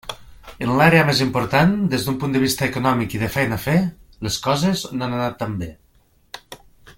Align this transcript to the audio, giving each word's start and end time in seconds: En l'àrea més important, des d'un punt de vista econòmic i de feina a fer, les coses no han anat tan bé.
En 0.67 0.71
l'àrea 0.77 1.03
més 1.09 1.19
important, 1.25 1.75
des 1.91 2.07
d'un 2.07 2.17
punt 2.23 2.33
de 2.35 2.41
vista 2.45 2.69
econòmic 2.69 3.13
i 3.17 3.21
de 3.25 3.29
feina 3.37 3.59
a 3.61 3.63
fer, 3.69 3.77
les 4.29 4.39
coses 4.49 4.83
no 4.99 5.07
han 5.09 5.15
anat 5.21 5.39
tan 5.43 5.55
bé. 5.63 5.71